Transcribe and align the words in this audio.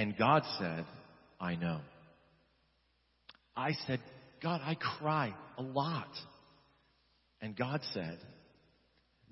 And 0.00 0.16
God 0.16 0.44
said, 0.58 0.86
I 1.38 1.56
know. 1.56 1.78
I 3.54 3.72
said, 3.86 4.00
God, 4.42 4.62
I 4.64 4.74
cry 4.74 5.34
a 5.58 5.62
lot. 5.62 6.08
And 7.42 7.54
God 7.54 7.82
said, 7.92 8.16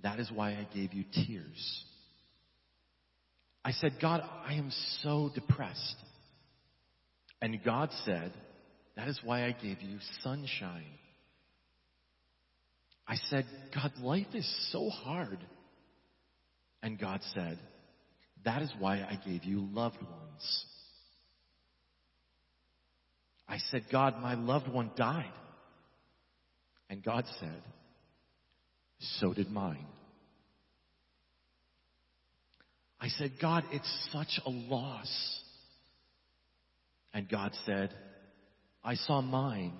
That 0.03 0.21
is 0.21 0.31
why 0.31 0.51
I 0.51 0.69
gave 0.75 0.93
you 0.93 1.05
tears. 1.11 1.85
I 3.65 3.73
said, 3.73 3.95
God, 3.99 4.21
I 4.47 4.57
am 4.57 4.71
so 5.01 5.31
depressed. 5.35 5.97
And 7.41 7.65
God 7.65 7.89
said, 8.05 8.31
That 8.95 9.09
is 9.09 9.19
why 9.25 9.47
I 9.47 9.53
gave 9.53 9.81
you 9.81 9.97
sunshine. 10.23 10.99
I 13.07 13.17
said, 13.31 13.47
God, 13.75 13.93
life 14.03 14.35
is 14.35 14.69
so 14.71 14.91
hard. 14.91 15.39
And 16.83 16.99
God 16.99 17.21
said, 17.33 17.59
That 18.45 18.63
is 18.63 18.73
why 18.79 18.97
I 18.99 19.19
gave 19.27 19.45
you 19.45 19.67
loved 19.73 20.03
ones. 20.03 20.65
I 23.49 23.59
said, 23.71 23.85
God, 23.91 24.21
my 24.21 24.35
loved 24.35 24.69
one 24.69 24.91
died. 24.97 25.33
And 26.91 27.03
God 27.03 27.25
said, 27.41 27.63
So 28.99 29.33
did 29.33 29.51
mine. 29.51 29.87
I 33.01 33.09
said, 33.09 33.33
God, 33.41 33.65
it's 33.71 34.09
such 34.13 34.41
a 34.45 34.51
loss. 34.51 35.41
And 37.15 37.29
God 37.29 37.53
said, 37.65 37.91
I 38.83 38.95
saw 38.95 39.21
mine 39.21 39.73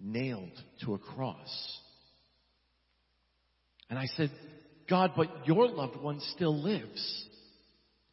nailed 0.00 0.52
to 0.84 0.94
a 0.94 0.98
cross. 0.98 1.78
And 3.90 3.98
I 3.98 4.06
said, 4.16 4.30
God, 4.88 5.12
but 5.16 5.46
your 5.46 5.68
loved 5.68 5.96
one 6.00 6.20
still 6.34 6.56
lives. 6.56 7.27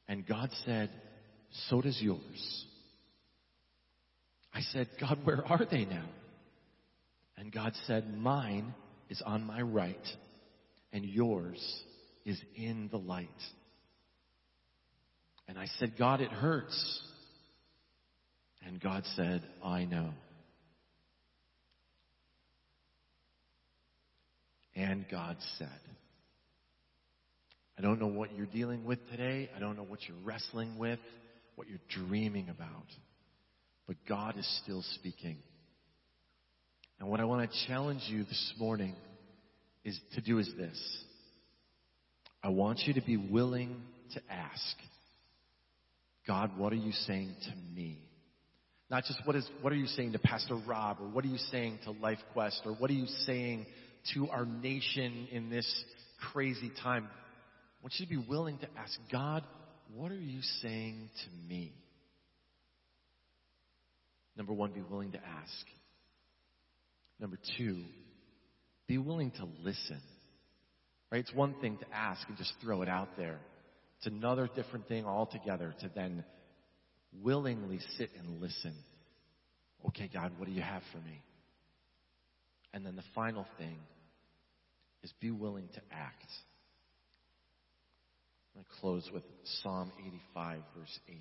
And 0.08 0.26
God 0.26 0.50
said, 0.66 0.90
so 1.70 1.82
does 1.82 2.00
yours. 2.02 2.66
I 4.53 4.62
said, 4.72 4.88
God, 5.00 5.20
where 5.23 5.45
are 5.45 5.66
they 5.70 5.86
now? 5.86 6.08
And 7.38 7.52
God 7.52 7.73
said, 7.88 8.17
mine 8.17 8.73
is 9.09 9.22
on 9.25 9.44
my 9.44 9.62
right 9.62 9.97
and 10.94 11.03
yours 11.03 11.59
is 12.25 12.39
in 12.56 12.88
the 12.92 12.97
light. 12.97 13.28
And 15.47 15.59
I 15.59 15.67
said, 15.78 15.94
God, 15.97 16.22
it 16.22 16.31
hurts. 16.31 17.02
And 18.66 18.80
God 18.80 19.03
said, 19.16 19.44
I 19.64 19.86
know. 19.86 20.12
And 24.75 25.06
God 25.09 25.38
said, 25.58 25.69
I 27.78 27.81
don't 27.81 28.00
know 28.00 28.08
what 28.08 28.36
you're 28.36 28.45
dealing 28.45 28.86
with 28.86 29.00
today. 29.09 29.50
I 29.56 29.59
don't 29.59 29.76
know 29.76 29.84
what 29.84 30.00
you're 30.08 30.18
wrestling 30.23 30.78
with, 30.78 31.00
what 31.56 31.68
you're 31.68 31.80
dreaming 31.90 32.50
about. 32.50 32.86
But 33.88 33.98
God 34.08 34.38
is 34.38 34.59
still 34.64 34.84
speaking. 34.95 35.38
And 37.00 37.09
what 37.09 37.20
I 37.20 37.26
want 37.26 37.50
to 37.50 37.68
challenge 37.68 38.03
you 38.08 38.23
this 38.23 38.53
morning 38.58 38.96
is 39.84 40.00
to 40.14 40.22
do 40.22 40.40
is 40.40 40.50
this. 40.58 40.80
I 42.42 42.50
want 42.50 42.80
you 42.86 42.94
to 42.94 43.02
be 43.02 43.18
willing 43.18 43.76
to 44.14 44.22
ask. 44.30 44.76
God, 46.28 46.58
what 46.58 46.72
are 46.72 46.78
you 46.78 46.92
saying 46.92 47.36
to 47.44 47.52
me? 47.76 48.00
Not 48.90 49.03
just 49.03 49.20
what 49.26 49.36
is 49.36 49.48
what 49.62 49.73
are 49.73 49.78
you 49.78 49.88
saying 49.88 50.14
to 50.14 50.20
Pastor 50.20 50.56
Rob 50.56 50.98
or 51.02 51.08
what 51.08 51.26
are 51.26 51.28
you 51.28 51.38
saying 51.52 51.80
to 51.86 51.92
Life 51.92 52.20
Quest 52.34 52.62
or 52.66 52.73
what 52.73 52.90
are 52.90 52.94
you 52.94 53.08
saying 53.26 53.66
to 54.14 54.30
our 54.30 54.46
nation 54.46 55.28
in 55.31 55.50
this 55.50 55.68
crazy 56.31 56.72
time? 56.84 57.08
Want 57.86 57.94
you 58.00 58.08
to 58.08 58.09
be 58.09 58.28
willing 58.28 58.58
to 58.58 58.67
ask 58.80 58.97
God, 59.11 59.44
what 59.94 60.11
are 60.11 60.16
you 60.16 60.41
saying 60.64 61.08
to 61.23 61.47
me? 61.47 61.72
Number 64.36 64.53
one, 64.53 64.72
be 64.72 64.81
willing 64.81 65.11
to 65.11 65.19
ask. 65.19 65.67
Number 67.19 67.38
two, 67.59 67.83
be 68.88 68.97
willing 68.97 69.29
to 69.34 69.47
listen. 69.62 70.01
Right? 71.12 71.19
It's 71.19 71.31
one 71.31 71.53
thing 71.62 71.78
to 71.78 71.85
ask 71.96 72.28
and 72.28 72.35
just 72.40 72.53
throw 72.59 72.81
it 72.81 72.90
out 72.90 73.09
there. 73.18 73.38
It's 74.00 74.07
another 74.07 74.50
different 74.56 74.88
thing 74.88 75.06
altogether 75.06 75.75
to 75.81 75.91
then 75.94 76.23
willingly 77.22 77.81
sit 78.00 78.09
and 78.17 78.41
listen. 78.41 78.73
Okay, 79.90 80.09
God, 80.12 80.31
what 80.40 80.47
do 80.47 80.52
you 80.56 80.63
have 80.63 80.81
for 80.91 80.97
me? 80.97 81.22
And 82.73 82.84
then 82.84 82.96
the 82.96 83.03
final 83.13 83.46
thing 83.59 83.78
is 85.03 85.13
be 85.22 85.29
willing 85.29 85.67
to 85.75 85.81
act. 85.91 86.25
I'm 88.55 88.61
going 88.61 88.66
to 88.73 88.79
close 88.79 89.09
with 89.13 89.23
Psalm 89.61 89.91
85, 89.99 90.59
verse 90.77 90.99
8. 91.09 91.16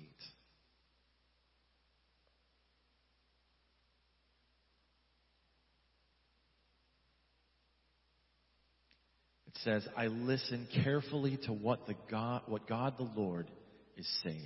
It 9.47 9.53
says, 9.65 9.85
I 9.97 10.07
listen 10.07 10.65
carefully 10.83 11.37
to 11.43 11.51
what, 11.51 11.87
the 11.87 11.95
God, 12.09 12.43
what 12.45 12.67
God 12.69 12.93
the 12.97 13.09
Lord 13.19 13.51
is 13.97 14.07
saying. 14.23 14.39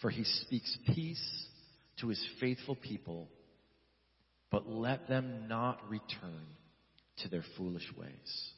For 0.00 0.08
he 0.08 0.24
speaks 0.24 0.78
peace 0.94 1.46
to 2.00 2.08
his 2.08 2.24
faithful 2.40 2.76
people, 2.76 3.28
but 4.50 4.66
let 4.66 5.06
them 5.06 5.48
not 5.48 5.80
return 5.90 6.46
to 7.18 7.28
their 7.28 7.44
foolish 7.58 7.86
ways. 7.98 8.50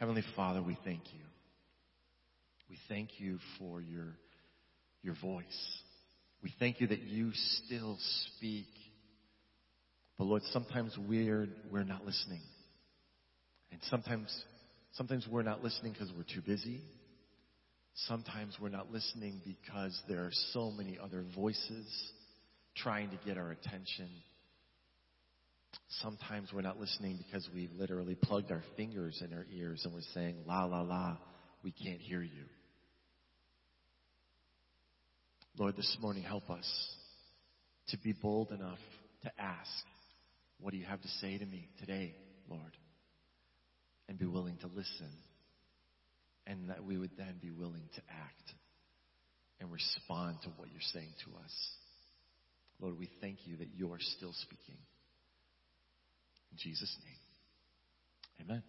Heavenly 0.00 0.24
Father, 0.34 0.60
we 0.62 0.76
thank 0.84 1.02
you. 1.12 1.20
We 2.68 2.76
thank 2.88 3.20
you 3.20 3.38
for 3.58 3.80
your, 3.80 4.16
your 5.02 5.14
voice. 5.22 5.78
We 6.42 6.52
thank 6.58 6.80
you 6.80 6.88
that 6.88 7.02
you 7.02 7.30
still 7.34 7.96
speak 8.36 8.66
but 10.20 10.26
Lord, 10.26 10.42
sometimes 10.52 10.94
we're, 11.08 11.48
we're 11.72 11.82
not 11.82 12.04
listening. 12.04 12.42
And 13.72 13.80
sometimes, 13.88 14.28
sometimes 14.92 15.26
we're 15.26 15.42
not 15.42 15.64
listening 15.64 15.94
because 15.94 16.12
we're 16.14 16.24
too 16.24 16.42
busy. 16.46 16.82
Sometimes 17.94 18.54
we're 18.60 18.68
not 18.68 18.92
listening 18.92 19.40
because 19.46 19.98
there 20.10 20.18
are 20.18 20.30
so 20.52 20.70
many 20.72 20.98
other 21.02 21.24
voices 21.34 21.86
trying 22.76 23.08
to 23.08 23.16
get 23.24 23.38
our 23.38 23.50
attention. 23.50 24.10
Sometimes 26.02 26.48
we're 26.52 26.62
not 26.62 26.78
listening 26.78 27.18
because 27.18 27.48
we've 27.54 27.72
literally 27.76 28.14
plugged 28.14 28.50
our 28.50 28.62
fingers 28.76 29.22
in 29.24 29.36
our 29.36 29.46
ears 29.52 29.82
and 29.84 29.92
we're 29.92 30.00
saying, 30.14 30.36
la, 30.46 30.64
la, 30.64 30.82
la, 30.82 31.16
we 31.62 31.72
can't 31.72 32.00
hear 32.00 32.22
you. 32.22 32.44
Lord, 35.58 35.76
this 35.76 35.96
morning 36.00 36.22
help 36.22 36.48
us 36.48 36.66
to 37.88 37.98
be 37.98 38.12
bold 38.12 38.50
enough 38.50 38.78
to 39.22 39.30
ask 39.38 39.68
what 40.60 40.72
do 40.72 40.78
you 40.78 40.84
have 40.84 41.00
to 41.00 41.08
say 41.20 41.38
to 41.38 41.46
me 41.46 41.68
today, 41.78 42.14
Lord? 42.48 42.76
And 44.08 44.18
be 44.18 44.26
willing 44.26 44.58
to 44.58 44.66
listen. 44.66 45.10
And 46.46 46.68
that 46.68 46.84
we 46.84 46.98
would 46.98 47.12
then 47.16 47.36
be 47.40 47.50
willing 47.50 47.88
to 47.94 48.02
act 48.10 48.54
and 49.60 49.70
respond 49.70 50.38
to 50.42 50.48
what 50.56 50.70
you're 50.70 50.80
saying 50.92 51.12
to 51.24 51.30
us. 51.44 51.52
Lord, 52.80 52.98
we 52.98 53.08
thank 53.20 53.38
you 53.44 53.56
that 53.58 53.68
you're 53.76 53.98
still 54.00 54.32
speaking. 54.32 54.78
In 56.52 56.58
Jesus' 56.58 56.96
name. 57.04 58.46
Amen. 58.46 58.62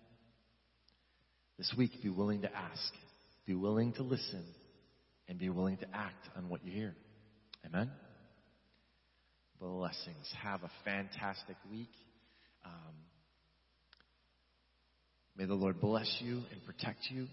This 1.58 1.74
week, 1.78 1.92
be 2.02 2.10
willing 2.10 2.42
to 2.42 2.56
ask, 2.56 2.94
be 3.46 3.56
willing 3.56 3.94
to 3.94 4.04
listen, 4.04 4.44
and 5.28 5.38
be 5.38 5.50
willing 5.50 5.78
to 5.78 5.88
act 5.94 6.30
on 6.36 6.50
what 6.50 6.66
you 6.66 6.72
hear. 6.72 6.96
Amen 7.66 7.92
blessings. 9.62 10.34
Have 10.42 10.64
a 10.64 10.72
fantastic 10.84 11.56
week. 11.70 11.92
Um, 12.66 12.96
may 15.38 15.46
the 15.46 15.54
Lord 15.54 15.80
bless 15.80 16.18
you 16.20 16.42
and 16.52 16.66
protect 16.66 17.00
you. 17.10 17.28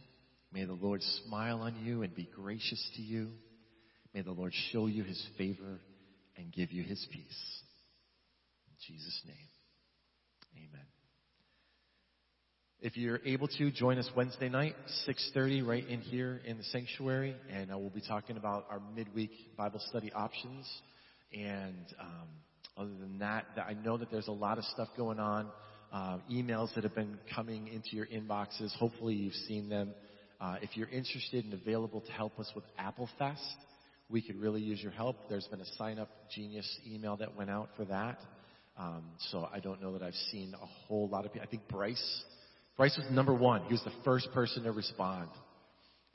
May 0.53 0.65
the 0.65 0.75
Lord 0.75 1.03
smile 1.27 1.63
on 1.63 1.77
you 1.83 2.03
and 2.03 2.15
be 2.15 2.29
gracious 2.35 2.87
to 2.97 3.03
you. 3.03 3.29
May 4.15 4.21
the 4.21 4.33
Lord 4.33 4.53
show 4.73 4.87
you 4.87 5.05
his 5.05 5.23
favor 5.39 5.81
and 6.37 6.53
give 6.53 6.71
you 6.71 6.83
his 6.83 7.05
peace. 7.11 7.63
In 8.69 8.95
Jesus' 8.95 9.23
name, 9.27 9.37
amen. 10.57 10.87
If 12.81 12.97
you're 12.97 13.21
able 13.25 13.49
to, 13.49 13.71
join 13.73 13.99
us 13.99 14.09
Wednesday 14.17 14.49
night, 14.49 14.77
6.30, 15.09 15.67
right 15.67 15.87
in 15.89 16.01
here 16.01 16.41
in 16.45 16.59
the 16.59 16.65
sanctuary, 16.65 17.35
and 17.53 17.73
uh, 17.73 17.79
we'll 17.79 17.91
be 17.91 18.03
talking 18.07 18.37
about 18.37 18.67
our 18.71 18.81
midweek 18.95 19.57
Bible 19.57 19.81
study 19.89 20.13
options. 20.13 20.65
And 21.33 21.87
um, 22.01 22.29
other 22.77 22.95
than 23.01 23.19
that, 23.19 23.47
I 23.57 23.75
know 23.75 23.97
that 23.99 24.11
there's 24.11 24.29
a 24.29 24.33
lot 24.33 24.59
of 24.59 24.65
stuff 24.65 24.89
going 24.97 25.19
on. 25.19 25.49
Uh, 25.93 26.19
emails 26.31 26.73
that 26.75 26.85
have 26.85 26.95
been 26.95 27.19
coming 27.35 27.67
into 27.69 27.97
your 27.97 28.07
inboxes. 28.07 28.73
Hopefully, 28.77 29.15
you've 29.15 29.33
seen 29.33 29.69
them. 29.69 29.93
Uh, 30.41 30.57
if 30.63 30.77
you're 30.77 30.89
interested 30.89 31.45
and 31.45 31.55
available 31.55 32.01
to 32.03 32.13
help 32.13 32.39
us 32.39 32.51
with 32.55 32.65
Apple 32.79 33.09
Fest, 33.19 33.57
we 34.09 34.23
could 34.23 34.37
really 34.37 34.61
use 34.61 34.81
your 34.81 34.93
help. 34.93 35.17
There's 35.29 35.47
been 35.47 35.61
a 35.61 35.77
sign 35.77 35.99
up 35.99 36.09
genius 36.35 36.79
email 36.87 37.17
that 37.17 37.37
went 37.37 37.51
out 37.51 37.71
for 37.77 37.85
that. 37.87 38.19
Um, 38.79 39.03
so 39.31 39.49
I 39.53 39.59
don't 39.59 39.83
know 39.83 39.93
that 39.95 40.03
I've 40.03 40.15
seen 40.31 40.55
a 40.55 40.67
whole 40.87 41.09
lot 41.09 41.27
of 41.27 41.33
people. 41.33 41.47
I 41.47 41.51
think 41.51 41.67
Bryce, 41.69 42.25
Bryce 42.77 42.97
was 42.97 43.07
number 43.11 43.35
one. 43.35 43.63
He 43.63 43.73
was 43.73 43.83
the 43.83 43.93
first 44.05 44.31
person 44.33 44.63
to 44.63 44.73
respond. 44.73 45.29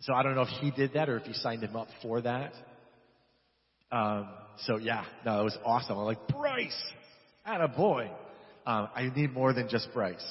So 0.01 0.13
I 0.13 0.24
don't 0.24 0.36
know 0.36 0.44
if 0.44 0.62
he 0.62 0.71
did 0.71 0.94
that 0.94 1.10
or 1.10 1.18
if 1.18 1.27
you 1.27 1.33
signed 1.33 1.63
him 1.63 1.75
up 1.75 1.88
for 2.01 2.21
that. 2.21 2.54
Um, 3.92 4.30
so 4.65 4.77
yeah, 4.77 5.04
no, 5.25 5.42
it 5.42 5.44
was 5.44 5.57
awesome. 5.65 5.98
I'm 5.98 6.06
like, 6.06 6.27
Bryce, 6.30 6.83
a 7.45 7.68
boy. 7.68 8.10
Um, 8.66 8.88
I 8.95 9.12
need 9.13 9.33
more 9.33 9.54
than 9.54 9.68
just 9.69 9.89
Bryce. 9.94 10.25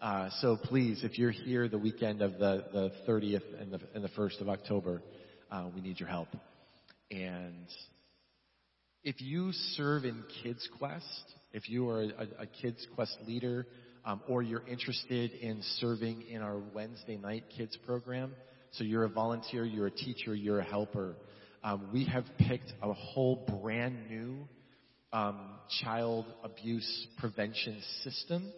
Uh, 0.00 0.30
so 0.40 0.56
please, 0.62 1.04
if 1.04 1.18
you're 1.18 1.30
here 1.30 1.68
the 1.68 1.78
weekend 1.78 2.22
of 2.22 2.32
the, 2.38 2.64
the 2.72 2.92
30th 3.08 3.60
and 3.60 3.72
the, 3.72 3.80
and 3.94 4.02
the 4.02 4.08
1st 4.10 4.40
of 4.40 4.48
October, 4.48 5.02
uh, 5.50 5.66
we 5.74 5.80
need 5.80 6.00
your 6.00 6.08
help. 6.08 6.28
And 7.10 7.66
if 9.04 9.20
you 9.20 9.52
serve 9.52 10.04
in 10.04 10.24
Kids 10.42 10.68
Quest, 10.78 11.04
if 11.56 11.70
you 11.70 11.88
are 11.88 12.02
a, 12.02 12.42
a 12.42 12.46
Kids 12.46 12.86
Quest 12.94 13.16
leader, 13.26 13.66
um, 14.04 14.20
or 14.28 14.42
you're 14.42 14.66
interested 14.68 15.32
in 15.32 15.62
serving 15.78 16.22
in 16.28 16.42
our 16.42 16.58
Wednesday 16.74 17.16
night 17.16 17.44
kids 17.56 17.76
program, 17.86 18.34
so 18.72 18.84
you're 18.84 19.04
a 19.04 19.08
volunteer, 19.08 19.64
you're 19.64 19.86
a 19.86 19.90
teacher, 19.90 20.34
you're 20.34 20.58
a 20.58 20.64
helper, 20.64 21.16
um, 21.64 21.88
we 21.94 22.04
have 22.04 22.24
picked 22.38 22.74
a 22.82 22.92
whole 22.92 23.46
brand 23.62 24.10
new 24.10 24.46
um, 25.14 25.38
child 25.82 26.26
abuse 26.44 27.08
prevention 27.18 27.80
system. 28.04 28.52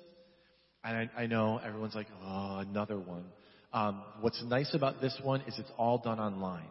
And 0.83 1.09
I, 1.17 1.23
I, 1.23 1.27
know 1.27 1.59
everyone's 1.59 1.95
like, 1.95 2.09
oh, 2.25 2.59
another 2.59 2.99
one. 2.99 3.25
Um, 3.73 4.03
what's 4.23 4.43
nice 4.43 4.75
about 4.75 5.01
this 5.01 5.17
one 5.23 5.43
is 5.43 5.55
it's 5.57 5.71
all 5.79 5.99
done 5.99 6.19
online. 6.19 6.69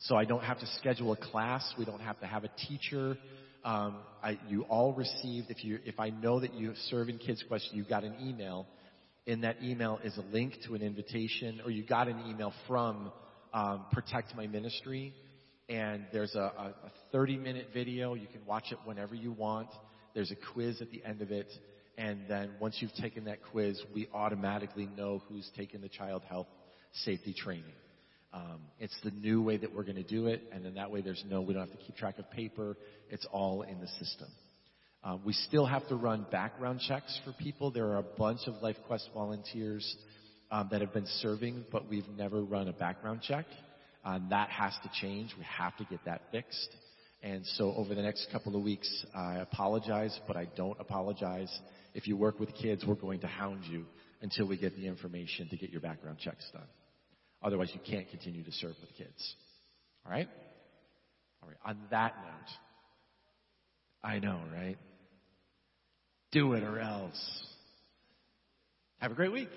So 0.00 0.16
I 0.16 0.24
don't 0.24 0.42
have 0.42 0.60
to 0.60 0.66
schedule 0.78 1.12
a 1.12 1.16
class. 1.16 1.74
We 1.78 1.84
don't 1.84 2.00
have 2.00 2.18
to 2.20 2.26
have 2.26 2.44
a 2.44 2.50
teacher. 2.68 3.18
Um, 3.68 3.96
I, 4.22 4.38
you 4.48 4.62
all 4.62 4.94
received, 4.94 5.50
if 5.50 5.62
you, 5.62 5.78
if 5.84 6.00
I 6.00 6.08
know 6.08 6.40
that 6.40 6.54
you 6.54 6.72
serve 6.88 7.10
in 7.10 7.18
Kids 7.18 7.44
Quest, 7.46 7.68
you 7.72 7.84
got 7.84 8.02
an 8.02 8.14
email. 8.18 8.66
In 9.26 9.42
that 9.42 9.62
email 9.62 10.00
is 10.02 10.16
a 10.16 10.22
link 10.32 10.54
to 10.66 10.74
an 10.74 10.80
invitation, 10.80 11.60
or 11.62 11.70
you 11.70 11.84
got 11.84 12.08
an 12.08 12.18
email 12.30 12.54
from 12.66 13.12
um, 13.52 13.84
Protect 13.92 14.34
My 14.34 14.46
Ministry, 14.46 15.12
and 15.68 16.06
there's 16.14 16.34
a, 16.34 16.38
a, 16.38 16.74
a 16.86 16.92
30 17.12 17.36
minute 17.36 17.66
video. 17.74 18.14
You 18.14 18.26
can 18.26 18.40
watch 18.46 18.72
it 18.72 18.78
whenever 18.86 19.14
you 19.14 19.32
want. 19.32 19.68
There's 20.14 20.30
a 20.30 20.52
quiz 20.54 20.80
at 20.80 20.90
the 20.90 21.04
end 21.04 21.20
of 21.20 21.30
it, 21.30 21.52
and 21.98 22.20
then 22.26 22.52
once 22.58 22.78
you've 22.80 22.94
taken 22.94 23.24
that 23.24 23.40
quiz, 23.52 23.78
we 23.94 24.08
automatically 24.14 24.88
know 24.96 25.20
who's 25.28 25.46
taken 25.58 25.82
the 25.82 25.90
child 25.90 26.22
health 26.26 26.48
safety 27.04 27.34
training. 27.34 27.74
Um, 28.32 28.60
it's 28.78 28.96
the 29.02 29.10
new 29.10 29.42
way 29.42 29.56
that 29.56 29.74
we're 29.74 29.84
going 29.84 29.96
to 29.96 30.02
do 30.02 30.26
it, 30.26 30.42
and 30.52 30.64
then 30.64 30.74
that 30.74 30.90
way 30.90 31.00
there's 31.00 31.24
no, 31.28 31.40
we 31.40 31.54
don't 31.54 31.66
have 31.66 31.78
to 31.78 31.84
keep 31.84 31.96
track 31.96 32.18
of 32.18 32.30
paper. 32.30 32.76
It's 33.10 33.26
all 33.32 33.62
in 33.62 33.80
the 33.80 33.88
system. 34.04 34.28
Um, 35.02 35.22
we 35.24 35.32
still 35.32 35.64
have 35.64 35.86
to 35.88 35.96
run 35.96 36.26
background 36.30 36.80
checks 36.86 37.18
for 37.24 37.32
people. 37.32 37.70
There 37.70 37.86
are 37.86 37.98
a 37.98 38.02
bunch 38.02 38.40
of 38.46 38.54
LifeQuest 38.54 39.12
volunteers 39.14 39.96
um, 40.50 40.68
that 40.70 40.80
have 40.80 40.92
been 40.92 41.06
serving, 41.20 41.64
but 41.70 41.88
we've 41.88 42.08
never 42.16 42.42
run 42.42 42.68
a 42.68 42.72
background 42.72 43.22
check. 43.22 43.46
Um, 44.04 44.26
that 44.30 44.50
has 44.50 44.72
to 44.82 44.90
change. 45.00 45.34
We 45.38 45.44
have 45.44 45.76
to 45.78 45.84
get 45.84 46.00
that 46.04 46.22
fixed. 46.30 46.68
And 47.22 47.44
so 47.56 47.74
over 47.74 47.94
the 47.94 48.02
next 48.02 48.28
couple 48.30 48.54
of 48.56 48.62
weeks, 48.62 49.06
I 49.14 49.36
apologize, 49.36 50.18
but 50.26 50.36
I 50.36 50.46
don't 50.56 50.78
apologize. 50.80 51.52
If 51.94 52.06
you 52.06 52.16
work 52.16 52.38
with 52.38 52.54
kids, 52.54 52.84
we're 52.86 52.94
going 52.94 53.20
to 53.20 53.26
hound 53.26 53.64
you 53.64 53.86
until 54.20 54.46
we 54.46 54.56
get 54.56 54.76
the 54.76 54.86
information 54.86 55.48
to 55.48 55.56
get 55.56 55.70
your 55.70 55.80
background 55.80 56.18
checks 56.18 56.48
done. 56.52 56.66
Otherwise, 57.42 57.70
you 57.72 57.80
can't 57.88 58.08
continue 58.10 58.42
to 58.42 58.52
serve 58.52 58.74
with 58.80 58.90
kids. 58.96 59.34
All 60.04 60.12
right? 60.12 60.28
All 61.42 61.48
right. 61.48 61.58
On 61.64 61.78
that 61.90 62.14
note, 62.16 64.10
I 64.10 64.18
know, 64.18 64.40
right? 64.52 64.76
Do 66.32 66.52
it 66.54 66.62
or 66.62 66.80
else. 66.80 67.46
Have 68.98 69.12
a 69.12 69.14
great 69.14 69.32
week. 69.32 69.50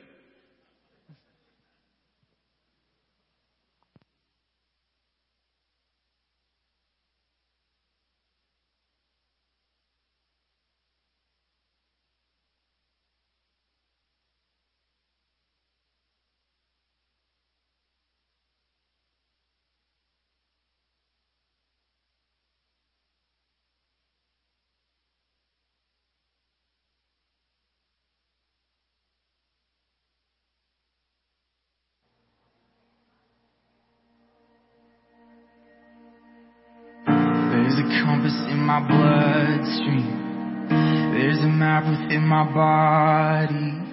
Compass 38.00 38.36
in 38.50 38.60
my 38.60 38.80
bloodstream. 38.80 40.70
There's 41.14 41.40
a 41.40 41.48
map 41.48 41.84
within 41.84 42.24
my 42.26 42.44
body. 42.54 43.91